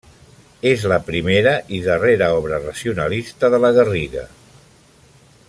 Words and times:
És 0.69 0.85
la 0.91 0.97
primera 1.09 1.53
i 1.79 1.81
darrera 1.89 2.31
obra 2.39 2.61
racionalista 2.65 3.53
de 3.57 3.61
la 3.67 3.73
Garriga. 3.77 4.27